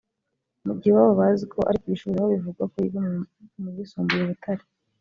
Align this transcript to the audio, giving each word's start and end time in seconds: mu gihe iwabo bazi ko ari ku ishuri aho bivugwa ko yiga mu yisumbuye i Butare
mu 0.65 0.73
gihe 0.79 0.91
iwabo 0.93 1.13
bazi 1.21 1.45
ko 1.53 1.59
ari 1.69 1.77
ku 1.83 1.87
ishuri 1.95 2.15
aho 2.19 2.27
bivugwa 2.33 2.63
ko 2.71 2.75
yiga 2.83 2.99
mu 3.61 3.67
yisumbuye 3.75 4.21
i 4.23 4.29
Butare 4.29 4.63